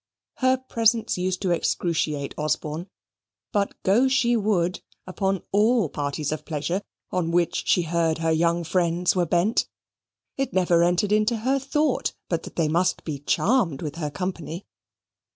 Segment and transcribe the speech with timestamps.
[0.37, 2.87] Her presence used to excruciate Osborne;
[3.53, 6.81] but go she would upon all parties of pleasure
[7.11, 9.67] on which she heard her young friends were bent.
[10.37, 14.65] It never entered into her thought but that they must be charmed with her company.